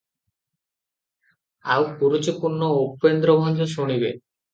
[1.73, 4.11] ଆଉ କୁରୁଚିପୂର୍ଣ୍ଣ ଉପେନ୍ଦ୍ରଭଞ୍ଜ ଶୁଣିବେ?